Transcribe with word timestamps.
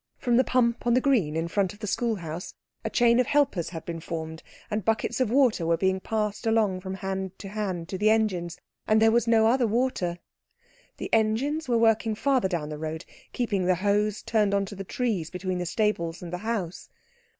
From 0.17 0.35
the 0.35 0.43
pump 0.43 0.87
on 0.87 0.95
the 0.95 0.99
green 0.99 1.35
in 1.35 1.47
front 1.47 1.73
of 1.73 1.79
the 1.79 1.85
schoolhouse, 1.85 2.55
a 2.83 2.89
chain 2.89 3.19
of 3.19 3.27
helpers 3.27 3.69
had 3.69 3.85
been 3.85 3.99
formed, 3.99 4.41
and 4.71 4.83
buckets 4.83 5.19
of 5.21 5.29
water 5.29 5.63
were 5.63 5.77
being 5.77 5.99
passed 5.99 6.47
along 6.47 6.79
from 6.79 6.95
hand 6.95 7.37
to 7.37 7.49
hand 7.49 7.87
to 7.89 7.99
the 7.99 8.09
engines; 8.09 8.57
and 8.87 8.99
there 8.99 9.11
was 9.11 9.27
no 9.27 9.45
other 9.45 9.67
water. 9.67 10.17
The 10.97 11.13
engines 11.13 11.69
were 11.69 11.77
working 11.77 12.15
farther 12.15 12.47
down 12.47 12.69
the 12.69 12.79
road, 12.79 13.05
keeping 13.31 13.65
the 13.65 13.75
hose 13.75 14.23
turned 14.23 14.55
on 14.55 14.65
to 14.65 14.75
the 14.75 14.83
trees 14.83 15.29
between 15.29 15.59
the 15.59 15.67
stables 15.67 16.23
and 16.23 16.33
the 16.33 16.39
house. 16.39 16.89